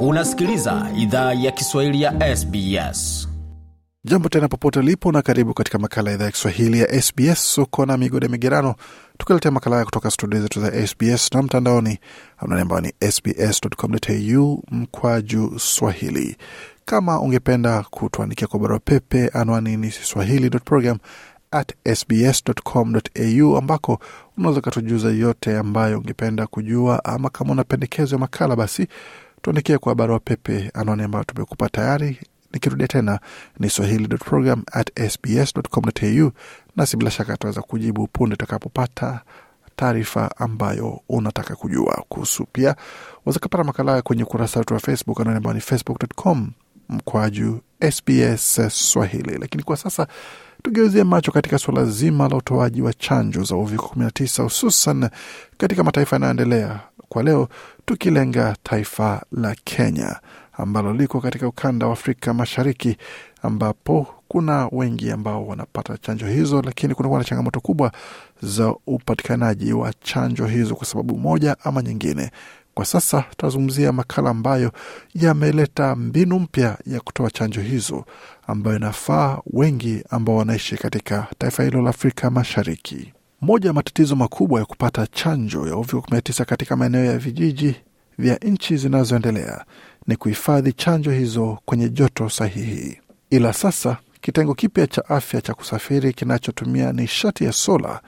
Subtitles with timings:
[0.00, 3.28] Unasikiliza idhaa ya Kiswahili ya SBS.
[4.04, 7.58] Jambo tena popote ulipo na karibu katika makala ya idhaa ya Kiswahili ya SBS.
[7.58, 8.74] Uko na migode migerano,
[9.18, 11.98] tukiletea makala haya kutoka studio zetu za SBS na mtandaoni,
[12.38, 16.36] anwani ambayo ni sbs.com.au mkwaju swahili.
[16.84, 20.98] Kama ungependa kutuandikia kwa barua pepe, anwani ni swahili.program
[21.50, 23.98] at sbs.com.au ambako
[24.38, 28.86] unaweza ukatujuza yote ambayo ungependa kujua, ama kama una pendekezo ya makala, basi
[29.42, 32.18] tuandikie kwa barua pepe, anwani ambayo tumekupa tayari.
[32.52, 33.20] Nikirudia tena
[33.58, 36.32] ni swahili.program@sbs.com.au,
[36.76, 39.20] nasi bila shaka tutaweza kujibu punde tutakapopata
[39.76, 42.46] taarifa ambayo unataka kujua kuhusu.
[42.52, 42.76] Pia
[43.24, 46.50] waweza makala kwenye ukurasa wetu wa Facebook anwani ambayo ni facebook.com
[46.88, 47.60] mkwaju
[47.90, 49.38] SBS Swahili.
[49.38, 50.06] Lakini kwa sasa
[50.68, 55.08] tugeuzie macho katika suala zima la utoaji wa chanjo za uviko 19 hususan
[55.56, 57.48] katika mataifa yanayoendelea, kwa leo
[57.86, 60.16] tukilenga taifa la Kenya
[60.52, 62.96] ambalo liko katika ukanda wa Afrika Mashariki,
[63.42, 67.92] ambapo kuna wengi ambao wanapata chanjo hizo, lakini kunakuwa na changamoto kubwa
[68.42, 72.30] za upatikanaji wa chanjo hizo kwa sababu moja ama nyingine.
[72.78, 74.72] Kwa sasa tunazungumzia makala ambayo
[75.14, 78.04] yameleta mbinu mpya ya kutoa chanjo hizo
[78.46, 83.12] ambayo inafaa wengi ambao wanaishi katika taifa hilo la Afrika Mashariki.
[83.40, 87.76] Moja ya matatizo makubwa ya kupata chanjo ya uviko 19 katika maeneo ya vijiji
[88.18, 89.64] vya nchi zinazoendelea
[90.06, 93.00] ni kuhifadhi chanjo hizo kwenye joto sahihi.
[93.30, 98.00] Ila sasa kitengo kipya cha afya cha kusafiri kinachotumia nishati ya sola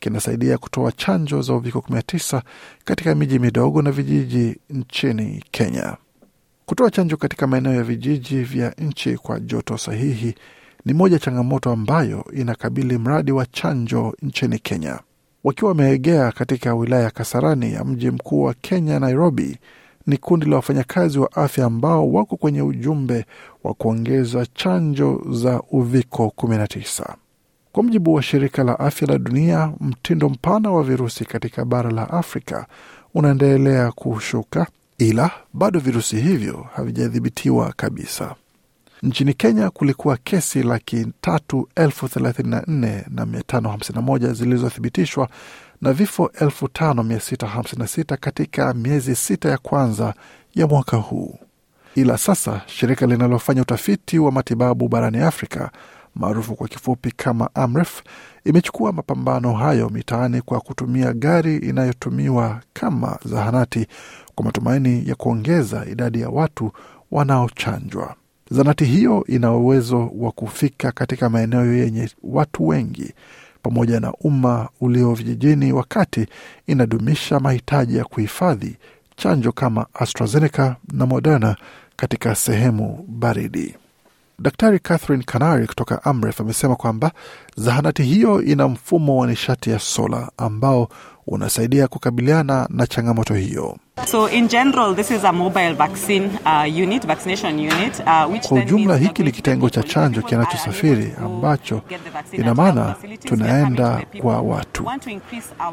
[0.00, 2.42] kinasaidia kutoa chanjo za uviko 19
[2.84, 5.96] katika miji midogo na vijiji nchini Kenya.
[6.66, 10.34] Kutoa chanjo katika maeneo ya vijiji vya nchi kwa joto sahihi
[10.84, 14.98] ni moja changamoto ambayo inakabili mradi wa chanjo nchini Kenya.
[15.44, 19.58] Wakiwa wameegea katika wilaya ya Kasarani ya mji mkuu wa Kenya, Nairobi,
[20.06, 23.24] ni kundi la wafanyakazi wa afya ambao wako kwenye ujumbe
[23.64, 27.14] wa kuongeza chanjo za uviko 19.
[27.78, 32.10] Kwa mujibu wa shirika la afya la dunia, mtindo mpana wa virusi katika bara la
[32.10, 32.66] Afrika
[33.14, 34.66] unaendelea kushuka,
[34.98, 38.34] ila bado virusi hivyo havijadhibitiwa kabisa.
[39.02, 44.02] Nchini Kenya kulikuwa kesi laki tatu elfu thelathini na nne na mia tano hamsini na
[44.02, 45.28] moja zilizothibitishwa
[45.82, 50.14] na vifo elfu tano mia sita hamsini na sita katika miezi sita ya kwanza
[50.54, 51.38] ya mwaka huu.
[51.94, 55.70] Ila sasa shirika linalofanya utafiti wa matibabu barani Afrika
[56.14, 58.02] maarufu kwa kifupi kama AMREF
[58.44, 63.86] imechukua mapambano hayo mitaani kwa kutumia gari inayotumiwa kama zahanati
[64.34, 66.72] kwa matumaini ya kuongeza idadi ya watu
[67.10, 68.14] wanaochanjwa.
[68.50, 73.14] Zahanati hiyo ina uwezo wa kufika katika maeneo yenye watu wengi
[73.62, 76.26] pamoja na umma ulio vijijini, wakati
[76.66, 78.76] inadumisha mahitaji ya kuhifadhi
[79.16, 81.56] chanjo kama AstraZeneca na Moderna
[81.96, 83.74] katika sehemu baridi.
[84.42, 87.12] Daktari Catherine Canary kutoka Amref amesema kwamba
[87.56, 90.88] zahanati hiyo ina mfumo wa nishati ya sola ambao
[91.28, 93.76] unasaidia kukabiliana na changamoto hiyo.
[94.06, 98.58] So in general, this is a mobile vaccine, uh, unit, vaccination unit, uh, which Kwa
[98.58, 101.80] ujumla hiki ni kitengo cha chanjo kinachosafiri ambacho
[102.32, 102.94] ina maana
[103.24, 104.84] tunaenda kwa watu.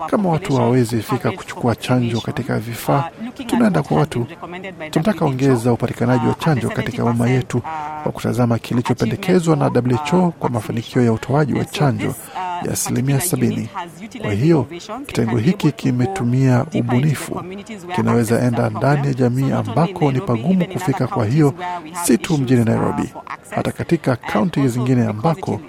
[0.10, 3.10] Kama watu hawawezi fika kuchukua chanjo katika vifaa,
[3.48, 4.28] tunaenda kwa watu.
[4.92, 7.62] Tunataka ongeza upatikanaji wa chanjo katika umma yetu
[8.04, 12.16] kwa kutazama kilichopendekezwa na WHO kwa mafanikio ya utoaji wa chanjo
[12.66, 13.70] ya asilimia sabini.
[14.22, 14.68] Kwa hiyo
[15.08, 17.44] kitengo hiki kimetumia ubunifu,
[17.96, 21.08] kinaweza enda ndani ya jamii ambako ni pagumu kufika.
[21.08, 21.54] Kwa hiyo
[22.04, 23.14] si tu mjini Nairobi,
[23.50, 25.62] hata katika kaunti zingine ambako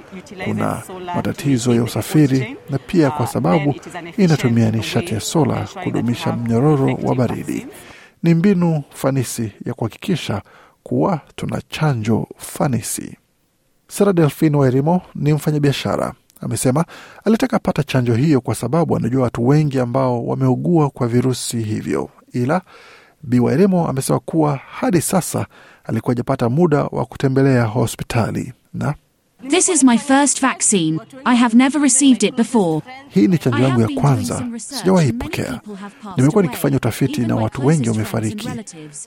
[0.45, 0.83] kuna
[1.17, 3.75] matatizo ya usafiri, na pia kwa sababu
[4.19, 7.67] inatumia nishati ya sola kudumisha mnyororo wa baridi.
[8.23, 10.43] Ni mbinu fanisi ya kuhakikisha
[10.83, 13.17] kuwa tuna chanjo fanisi.
[13.89, 16.85] Sara Delfin Wairimo ni mfanyabiashara amesema
[17.25, 22.63] alitaka pata chanjo hiyo kwa sababu anajua watu wengi ambao wameugua kwa virusi hivyo, ila
[23.23, 25.47] Bi Wairimo amesema kuwa hadi sasa
[25.85, 28.53] alikuwa hajapata muda wa kutembelea hospitali.
[28.75, 28.95] Na
[29.49, 30.99] This is my first vaccine.
[31.25, 32.83] I have never received it before.
[33.09, 35.61] hii ni chanjo yangu ya kwanza, sijawahi pokea.
[36.17, 38.49] Nimekuwa nikifanya utafiti na watu wengi wamefariki,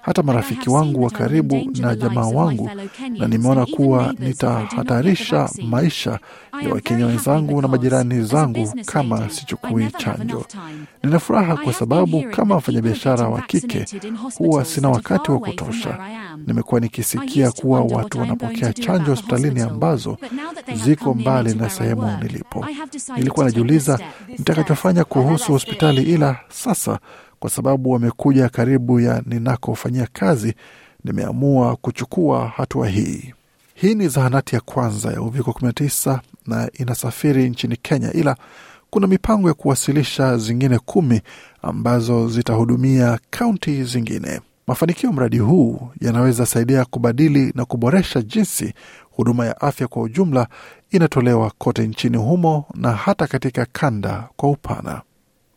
[0.01, 2.69] hata marafiki wangu wa karibu na jamaa wangu,
[3.17, 6.19] na nimeona kuwa nitahatarisha maisha
[6.63, 10.45] ya Wakenya wenzangu na majirani zangu kama sichukui chanjo.
[11.03, 13.85] Nina furaha kwa sababu kama mfanyabiashara wa kike
[14.37, 15.97] huwa sina wakati wa kutosha.
[16.47, 20.17] Nimekuwa nikisikia kuwa watu wanapokea chanjo hospitalini ambazo
[20.83, 22.65] ziko mbali na sehemu nilipo.
[23.17, 26.99] Nilikuwa najiuliza nitakachofanya kuhusu hospitali, ila sasa
[27.39, 30.53] kwa sababu wamekuja karibu ya ninakofanyia kazi,
[31.03, 33.33] nimeamua kuchukua hatua hii.
[33.73, 38.35] Hii ni zahanati ya kwanza ya uviko 19 na inasafiri nchini Kenya, ila
[38.89, 41.21] kuna mipango ya kuwasilisha zingine kumi
[41.61, 44.41] ambazo zitahudumia kaunti zingine.
[44.67, 48.73] Mafanikio mradi huu yanaweza saidia kubadili na kuboresha jinsi
[49.19, 50.47] huduma ya afya kwa ujumla
[50.91, 55.01] inatolewa kote nchini humo na hata katika kanda kwa upana.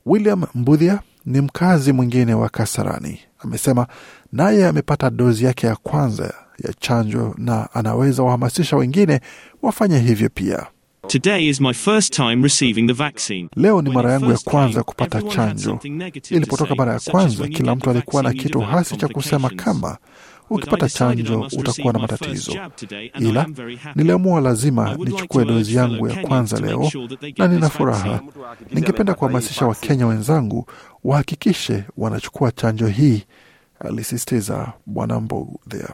[0.06, 3.86] William Mbudhia ni mkazi mwingine wa Kasarani, amesema
[4.32, 9.20] naye amepata dozi yake ya kwanza ya chanjo na anaweza wahamasisha wengine
[9.62, 10.66] wafanye hivyo pia.
[11.08, 13.48] Today is my first time receiving the vaccine.
[13.56, 15.78] Leo ni mara yangu ya kwanza kupata chanjo.
[16.30, 19.98] Ilipotoka mara ya kwanza, kila mtu alikuwa na kitu hasi cha kusema kama
[20.50, 22.52] ukipata chanjo utakuwa na matatizo.
[23.18, 23.46] Ila
[23.94, 26.90] niliamua lazima nichukue dozi yangu ya kwanza leo
[27.38, 28.20] na nina furaha.
[28.72, 30.66] Ningependa kuhamasisha Wakenya wenzangu
[31.04, 33.24] wahakikishe wanachukua chanjo hii,
[33.80, 35.88] alisisitiza Bwana Mbothea.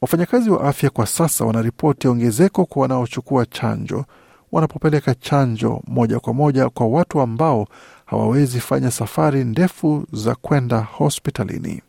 [0.00, 4.04] Wafanyakazi wa afya kwa sasa wanaripoti ongezeko kwa wanaochukua chanjo
[4.52, 7.66] wanapopeleka chanjo moja kwa moja kwa watu ambao
[8.06, 11.82] hawawezi fanya safari ndefu za kwenda hospitalini.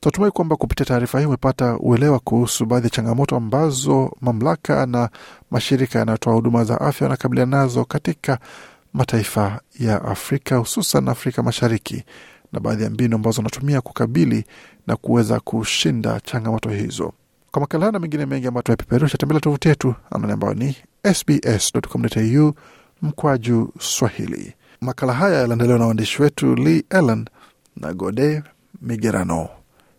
[0.00, 5.10] Tunatumai kwamba kupitia taarifa hii umepata uelewa kuhusu baadhi ya changamoto ambazo mamlaka na
[5.50, 8.38] mashirika yanayotoa huduma za afya wanakabiliana nazo katika
[8.92, 12.04] mataifa ya Afrika hususan Afrika Mashariki
[12.52, 14.44] na baadhi ya mbinu ambazo wanatumia kukabili
[14.86, 17.12] na kuweza kushinda changamoto hizo.
[17.50, 20.76] Kwa makala haya na mengine mengi ambayo tumepeperusha, tembelea tovuti yetu anwani ambayo ni
[21.14, 22.54] sbs.com.au
[23.02, 24.54] mkwaju Swahili.
[24.80, 27.24] Makala haya yaliandaliwa na waandishi wetu Lee Allen
[27.76, 28.42] na Gode
[28.82, 29.48] Migerano.